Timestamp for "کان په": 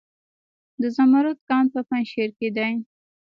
1.49-1.79